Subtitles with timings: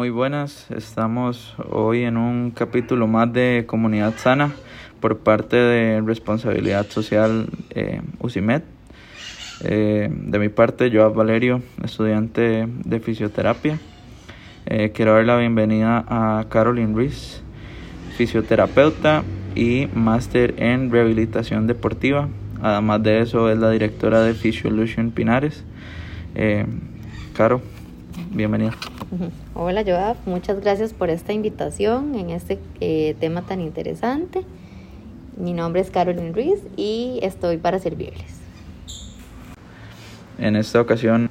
[0.00, 4.50] Muy buenas, estamos hoy en un capítulo más de Comunidad Sana
[4.98, 8.62] por parte de Responsabilidad Social eh, UCIMED.
[9.62, 13.78] Eh, de mi parte, Joab Valerio, estudiante de fisioterapia.
[14.64, 17.42] Eh, quiero dar la bienvenida a Caroline Ruiz,
[18.16, 19.22] fisioterapeuta
[19.54, 22.26] y máster en rehabilitación deportiva.
[22.62, 25.62] Además de eso, es la directora de Physiolution Pinares.
[26.36, 26.64] Eh,
[27.34, 27.60] Caro,
[28.30, 28.72] bienvenida.
[29.54, 34.44] Hola Joab, muchas gracias por esta invitación en este eh, tema tan interesante.
[35.36, 38.40] Mi nombre es Carolyn Ruiz y estoy para servirles.
[40.38, 41.28] En esta ocasión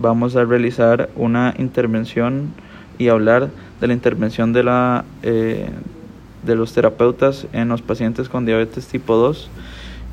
[0.00, 2.52] vamos a realizar una intervención
[2.98, 5.68] y hablar de la intervención de, la, eh,
[6.44, 9.50] de los terapeutas en los pacientes con diabetes tipo 2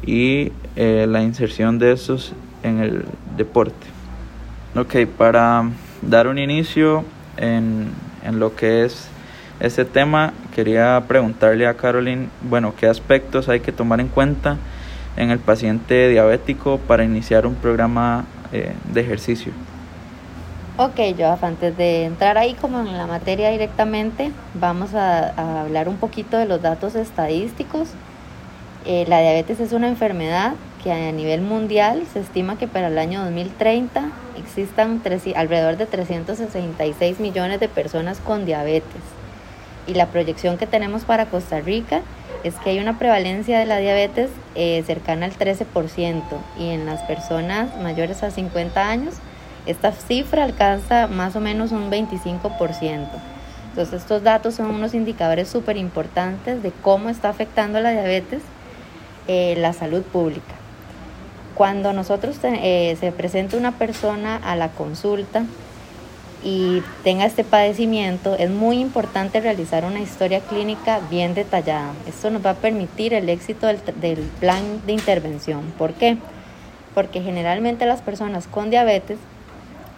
[0.05, 3.05] y eh, la inserción de estos en el
[3.37, 3.87] deporte.
[4.75, 5.69] Ok, para
[6.07, 7.03] dar un inicio
[7.37, 7.91] en,
[8.23, 9.09] en lo que es
[9.59, 14.57] este tema, quería preguntarle a Caroline, bueno, qué aspectos hay que tomar en cuenta
[15.15, 19.53] en el paciente diabético para iniciar un programa eh, de ejercicio.
[20.77, 25.97] Ok, yo antes de entrar ahí como en la materia directamente, vamos a, hablar un
[25.97, 27.89] poquito de los datos estadísticos.
[28.85, 32.97] Eh, la diabetes es una enfermedad que a nivel mundial se estima que para el
[32.97, 34.09] año 2030
[34.43, 35.01] existan
[35.35, 39.01] alrededor de 366 millones de personas con diabetes.
[39.87, 42.01] Y la proyección que tenemos para Costa Rica
[42.43, 46.21] es que hay una prevalencia de la diabetes eh, cercana al 13%
[46.59, 49.15] y en las personas mayores a 50 años
[49.65, 53.07] esta cifra alcanza más o menos un 25%.
[53.69, 58.41] Entonces estos datos son unos indicadores súper importantes de cómo está afectando la diabetes
[59.27, 60.62] eh, la salud pública.
[61.55, 65.45] Cuando nosotros eh, se presenta una persona a la consulta
[66.43, 71.93] y tenga este padecimiento, es muy importante realizar una historia clínica bien detallada.
[72.07, 75.61] Esto nos va a permitir el éxito del, plan de intervención.
[75.77, 76.17] ¿Por qué?
[76.93, 79.17] Porque generalmente las personas con diabetes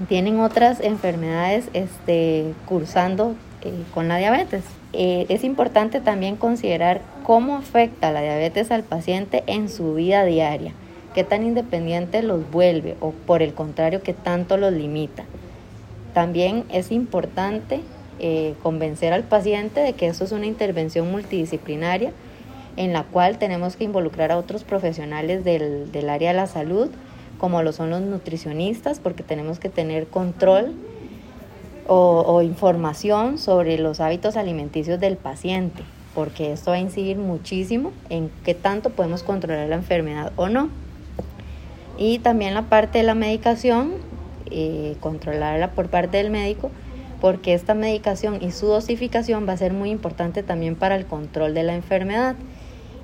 [0.08, 4.64] tienen otras enfermedades este, cursando eh, con la diabetes.
[4.94, 10.74] Eh, es importante también considerar cómo afecta la diabetes al paciente en su vida diaria,
[11.16, 15.24] qué tan independiente los vuelve o por el contrario qué tanto los limita.
[16.14, 17.80] También es importante
[18.20, 22.12] eh, convencer al paciente de que esto es una intervención multidisciplinaria
[22.76, 26.90] en la cual tenemos que involucrar a otros profesionales del, del área de la salud,
[27.40, 30.74] como lo son los nutricionistas, porque tenemos que tener control
[31.88, 35.84] o, o, información sobre los hábitos alimenticios del paciente,
[36.14, 40.70] porque esto va a incidir muchísimo en qué tanto podemos controlar la enfermedad o no.
[41.98, 43.94] Y también la parte de la medicación,
[44.52, 46.72] eh, controlarla por parte del médico,
[47.22, 51.54] porque esta medicación y su dosificación va a ser muy importante también para el control
[51.54, 52.36] de la enfermedad.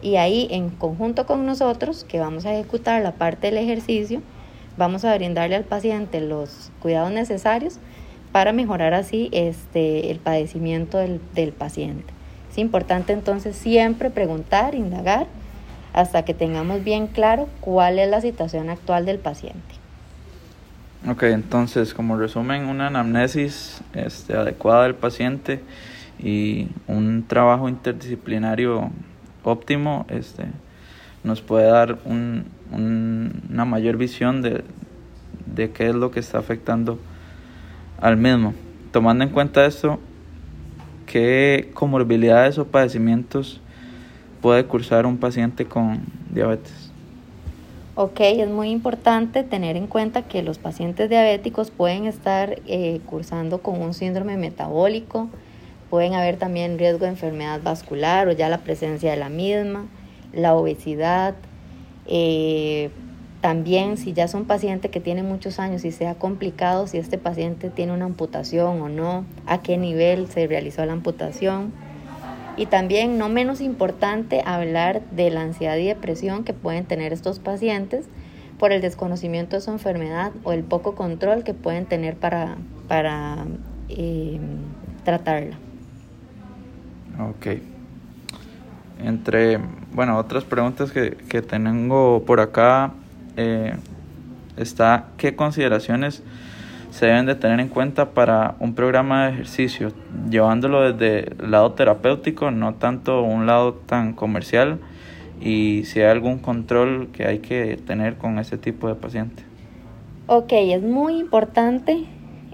[0.02, 4.22] Y ahí, en conjunto con nosotros, que vamos a ejecutar la parte del ejercicio,
[4.78, 7.80] vamos a brindarle al paciente los cuidados necesarios
[8.32, 12.14] para mejorar así este, el padecimiento del, del paciente.
[12.50, 15.28] Es importante entonces siempre preguntar, indagar,
[15.94, 19.76] hasta que tengamos bien claro cuál es la situación actual del paciente.
[21.10, 25.62] Ok, entonces como resumen, una anamnesis este, adecuada del paciente
[26.20, 28.92] y un trabajo interdisciplinario
[29.44, 30.46] óptimo este,
[31.24, 34.64] nos puede dar un, un, una mayor visión de,
[35.48, 37.00] de qué es lo que está afectando
[38.00, 38.54] al mismo.
[38.92, 40.00] Tomando en cuenta esto,
[41.06, 43.61] ¿qué comorbilidades o padecimientos
[44.42, 46.92] puede cursar un paciente con diabetes?
[47.96, 53.62] Ok, es muy importante tener en cuenta que los pacientes diabéticos pueden estar eh, cursando
[53.62, 55.28] con un síndrome metabólico,
[55.90, 59.86] pueden haber también riesgo de enfermedad vascular o ya la presencia de la misma,
[60.34, 61.36] la obesidad,
[62.08, 62.90] eh,
[63.42, 67.70] también si ya son pacientes que tienen muchos años y sea complicado si este paciente
[67.70, 71.74] tiene una amputación o no, a qué nivel se realizó la amputación.
[72.62, 77.40] Y también, no menos importante, hablar de la ansiedad y depresión que pueden tener estos
[77.40, 78.06] pacientes
[78.60, 83.46] por el desconocimiento de su enfermedad o el poco control que pueden tener para, para
[83.90, 84.40] eh,
[85.04, 85.56] tratarla.
[87.32, 87.60] Ok.
[89.04, 89.58] Entre,
[89.96, 92.92] bueno, otras preguntas que, que tengo por acá
[93.38, 93.76] eh,
[94.56, 96.22] está qué consideraciones
[96.92, 99.92] se deben de tener en cuenta para un programa de ejercicio,
[100.30, 104.80] llevándolo desde el lado terapéutico, no tanto un lado tan comercial,
[105.42, 109.44] y si hay algún control que hay que tener con ese tipo de paciente.
[110.28, 112.06] Ok, es muy importante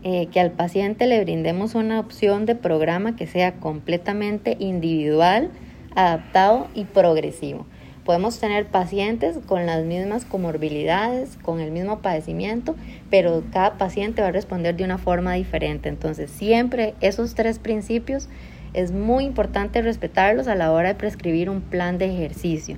[0.03, 5.49] eh, que al paciente le brindemos una opción de programa que sea completamente individual,
[5.95, 7.65] adaptado y progresivo.
[8.07, 12.73] Podemos tener pacientes con las mismas comorbilidades, con el mismo padecimiento,
[13.09, 15.89] pero cada paciente va a responder de una forma diferente.
[15.89, 18.29] Entonces, siempre esos tres principios
[18.73, 22.77] es muy importante respetarlos a la hora de prescribir un plan de ejercicio.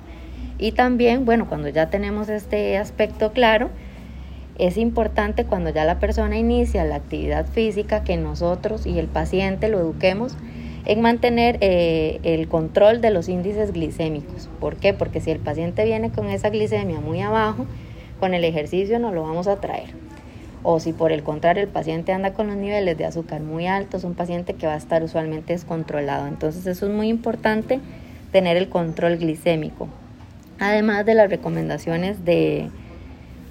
[0.58, 3.70] Y también, bueno, cuando ya tenemos este aspecto claro,
[4.58, 9.68] es importante cuando ya la persona inicia la actividad física que nosotros y el paciente
[9.68, 10.36] lo eduquemos
[10.86, 14.48] en mantener eh, el control de los índices glicémicos.
[14.60, 14.94] ¿Por qué?
[14.94, 17.66] Porque si el paciente viene con esa glicemia muy abajo,
[18.18, 19.90] con el ejercicio no lo vamos a traer.
[20.62, 24.04] O si por el contrario el paciente anda con los niveles de azúcar muy altos,
[24.04, 26.26] un paciente que va a estar usualmente descontrolado.
[26.26, 27.80] Entonces eso es muy importante
[28.30, 29.88] tener el control glicémico.
[30.58, 32.68] Además de las recomendaciones de,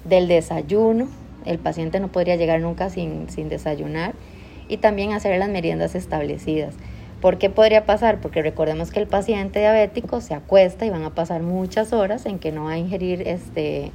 [0.04, 1.08] del desayuno,
[1.44, 4.14] el paciente no podría llegar nunca sin, sin desayunar
[4.68, 6.74] y también hacer las meriendas establecidas.
[7.20, 8.20] ¿Por qué podría pasar?
[8.20, 12.38] Porque recordemos que el paciente diabético se acuesta y van a pasar muchas horas en
[12.38, 13.92] que no va a ingerir este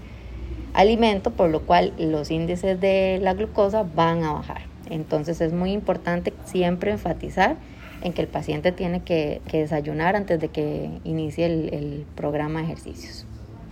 [0.73, 4.61] alimento, por lo cual los índices de la glucosa van a bajar.
[4.89, 7.55] Entonces es muy importante siempre enfatizar
[8.01, 12.65] en que el paciente tiene que, desayunar antes de que inicie el, el programa de
[12.65, 13.25] ejercicios.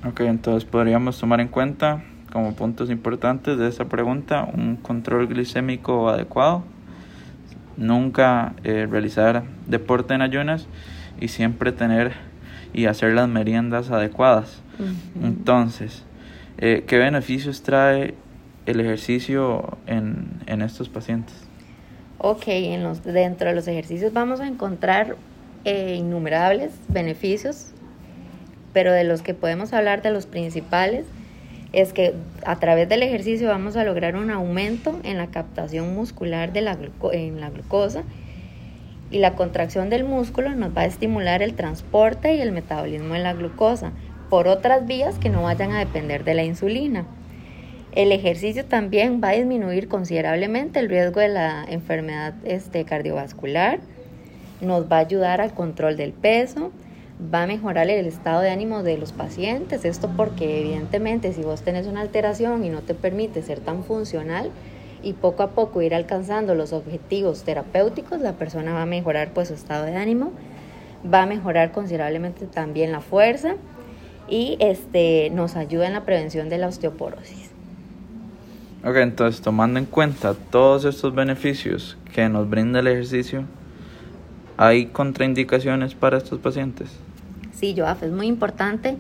[0.08, 6.10] Ok, entonces podríamos tomar en cuenta como puntos importantes de esa pregunta un control glicémico
[6.10, 6.64] adecuado,
[7.78, 10.68] nunca eh, realizar deporte en ayunas
[11.20, 12.14] y siempre tener
[12.74, 14.62] y hacer las meriendas adecuadas.
[15.22, 16.04] Entonces,
[16.58, 18.16] eh, ¿qué beneficios trae
[18.66, 21.36] el ejercicio en, en estos pacientes?
[22.18, 25.16] Ok, en los, dentro de los ejercicios vamos a encontrar
[25.66, 27.68] eh, innumerables beneficios,
[28.74, 31.06] pero de los que podemos hablar de los principales
[31.74, 32.14] es que
[32.46, 36.78] a través del ejercicio vamos a lograr un aumento en la captación muscular de la
[37.12, 38.04] en la glucosa
[39.12, 43.20] y la contracción del músculo nos va a estimular el transporte y el metabolismo de
[43.20, 43.92] la glucosa
[44.30, 47.06] por otras vías que no vayan a depender de la insulina.
[47.96, 53.80] El ejercicio también va a disminuir considerablemente el riesgo de la enfermedad este, cardiovascular,
[54.62, 56.72] nos va a ayudar al control del peso,
[57.34, 59.86] va a mejorar el estado de ánimo de los pacientes.
[59.86, 64.52] Esto porque evidentemente si vos tenés una alteración y no te permite ser tan funcional
[65.04, 69.50] y poco a poco ir alcanzando los objetivos terapéuticos, la persona va a mejorar pues
[69.50, 70.32] su estado de ánimo,
[71.12, 73.56] va a mejorar considerablemente también la fuerza
[74.30, 77.52] y este nos ayuda en la prevención de la osteoporosis.
[78.86, 83.46] Ok, entonces tomando en cuenta todos estos beneficios que nos brinda el ejercicio,
[84.58, 86.90] ¿hay contraindicaciones para estos pacientes?
[87.54, 88.98] Sí, Joaf, es muy importante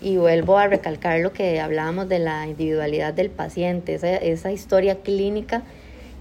[0.00, 5.62] y vuelvo a recalcar lo que hablábamos de la individualidad del paciente, esa, historia clínica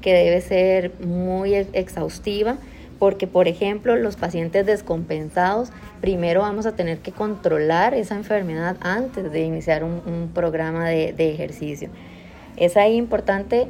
[0.02, 2.58] que debe ser muy exhaustiva
[3.00, 9.32] porque, por ejemplo, los pacientes descompensados, primero vamos a tener que controlar esa enfermedad antes
[9.32, 11.90] de iniciar un, programa de, de, ejercicio.
[12.56, 13.68] Es ahí importante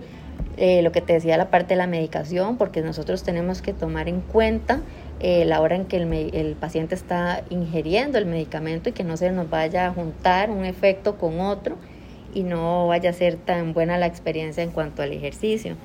[0.57, 4.07] eh, lo que te decía la parte de la medicación, porque nosotros tenemos que tomar
[4.07, 4.79] en cuenta
[5.19, 9.15] eh, la hora en que el, el, paciente está ingiriendo el medicamento y que no
[9.15, 11.77] se nos vaya a juntar un efecto con otro
[12.33, 15.77] y no vaya a ser tan buena la experiencia en cuanto al ejercicio.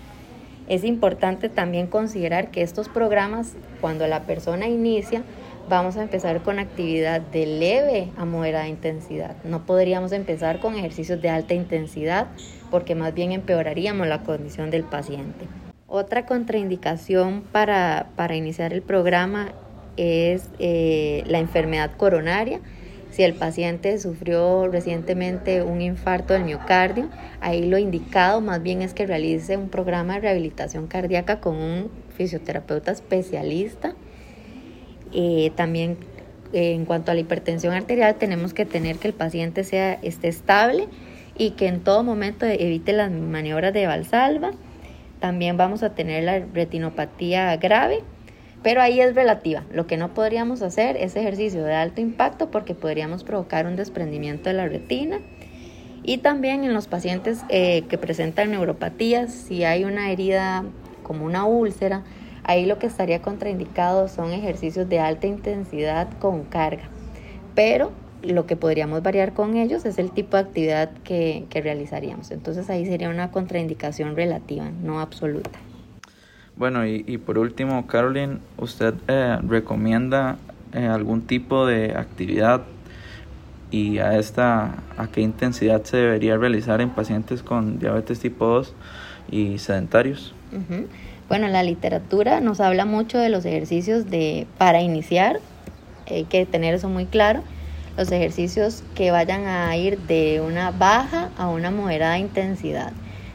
[0.69, 5.23] Es importante también considerar que estos programas, cuando la persona inicia,
[5.69, 9.37] vamos a empezar con actividad de leve a moderada intensidad.
[9.45, 12.27] No podríamos empezar con ejercicios de alta intensidad
[12.71, 15.47] porque más bien empeoraríamos la condición del paciente.
[15.93, 19.49] Otra contraindicación para, iniciar el programa
[19.97, 22.61] es eh, la enfermedad coronaria.
[23.11, 27.09] Si el paciente sufrió recientemente un infarto del miocardio,
[27.41, 31.91] ahí lo indicado más bien es que realice un programa de rehabilitación cardíaca con un
[32.17, 33.95] fisioterapeuta especialista.
[35.13, 35.97] Eh, también
[36.53, 40.29] eh, en cuanto a la hipertensión arterial tenemos que tener que el paciente sea, esté
[40.29, 40.87] estable
[41.37, 44.53] y que en todo momento evite las maniobras de valsalva
[45.21, 48.03] también vamos a tener la retinopatía grave,
[48.63, 49.65] pero ahí es relativa.
[49.73, 54.49] Lo que no podríamos hacer es ejercicio de alto impacto porque podríamos provocar un desprendimiento
[54.49, 55.21] de la retina.
[56.03, 60.65] Y también en los pacientes eh, que presentan neuropatías, si hay una herida
[61.03, 62.03] como una úlcera,
[62.45, 66.85] ahí lo que estaría contraindicado son ejercicios de alta intensidad con carga.
[67.55, 72.31] Pero lo que podríamos variar con ellos es el tipo de actividad que, realizaríamos.
[72.31, 75.51] Entonces ahí sería una contraindicación relativa, no absoluta.
[76.57, 80.37] Bueno, y, por último, Caroline, ¿usted eh, recomienda
[80.75, 82.63] eh, algún tipo de actividad
[83.71, 88.75] y a esta a qué intensidad se debería realizar en pacientes con diabetes tipo 2
[89.31, 90.35] y sedentarios?
[91.29, 95.41] Bueno, la literatura nos habla mucho de los ejercicios de para iniciar,
[96.09, 97.43] hay que tener eso muy claro,
[98.01, 102.93] los ejercicios que vayan a ir de una baja a una moderada intensidad.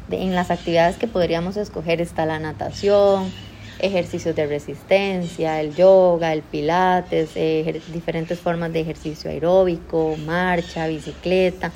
[0.10, 3.31] en las actividades que podríamos escoger está la natación,
[3.77, 7.36] ejercicios de resistencia, el yoga, el pilates,
[7.93, 11.72] diferentes formas de ejercicio aeróbico, marcha, bicicleta.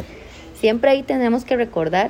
[0.60, 2.10] Siempre ahí tenemos que recordar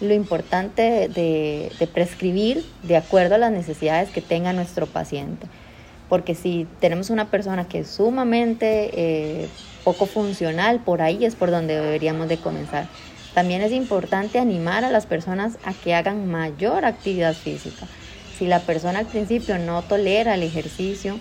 [0.00, 5.46] lo importante de, prescribir de acuerdo a las necesidades que tenga nuestro paciente.
[6.08, 9.48] Porque si tenemos una persona que es sumamente eh,
[9.86, 12.88] poco funcional, por ahí es por donde deberíamos de comenzar.
[13.34, 17.86] También es importante animar a las personas a que hagan mayor actividad física.
[18.36, 21.20] Si la persona al principio no tolera el ejercicio,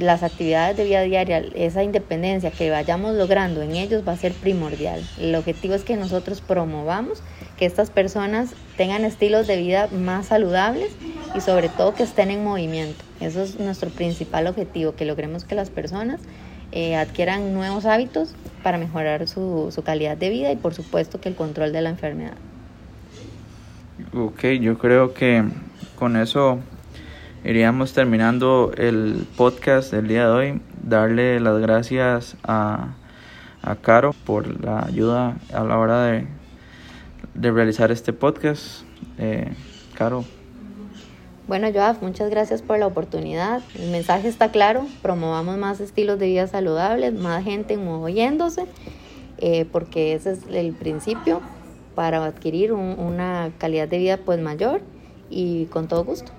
[0.00, 4.32] las actividades de vida diaria, esa independencia que vayamos logrando en ellos va a ser
[4.32, 5.00] primordial.
[5.16, 7.22] El objetivo es que nosotros promovamos
[7.56, 10.90] que estas personas tengan estilos de vida más saludables
[11.36, 13.04] y sobre todo que estén en movimiento.
[13.20, 16.20] Eso es nuestro principal objetivo, que logremos que las personas
[16.72, 21.28] eh, adquieran nuevos hábitos para mejorar su, su calidad de vida y por supuesto que
[21.28, 22.34] el control de la enfermedad.
[24.14, 25.44] Ok, yo creo que
[25.96, 26.58] con eso
[27.44, 30.60] iríamos terminando el podcast del día de hoy.
[30.82, 32.94] Darle las gracias a,
[33.62, 36.26] a Caro por la ayuda a la hora de,
[37.34, 38.82] de realizar este podcast.
[39.18, 39.52] Eh,
[39.94, 40.24] Caro.
[41.52, 43.60] Bueno, Joaf, muchas gracias por la oportunidad.
[43.78, 48.64] El mensaje está claro, promovamos más estilos de vida saludables, más gente moviéndose,
[49.36, 51.42] eh, porque ese es el principio
[51.94, 54.80] para adquirir una calidad de vida pues mayor
[55.28, 56.32] y con todo gusto.